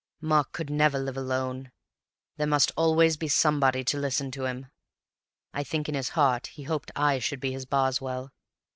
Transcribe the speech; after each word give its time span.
Mark 0.19 0.51
could 0.51 0.71
never 0.71 0.97
live 0.97 1.15
alone. 1.15 1.71
There 2.37 2.47
must 2.47 2.71
always 2.75 3.17
be 3.17 3.27
somebody 3.27 3.83
to 3.83 3.99
listen 3.99 4.31
to 4.31 4.45
him. 4.45 4.65
I 5.53 5.63
think 5.63 5.87
in 5.87 5.93
his 5.93 6.09
heart 6.17 6.47
he 6.47 6.63
hoped 6.63 6.89
I 6.95 7.19
should 7.19 7.39
be 7.39 7.51
his 7.51 7.67
Boswell. 7.67 8.31